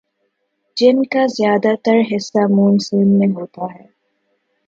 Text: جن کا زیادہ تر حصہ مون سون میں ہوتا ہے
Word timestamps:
جن 0.77 0.97
کا 1.03 1.23
زیادہ 1.29 1.73
تر 1.85 1.97
حصہ 2.09 2.41
مون 2.49 2.73
سون 2.79 3.07
میں 3.19 3.27
ہوتا 3.35 3.65
ہے 3.75 3.85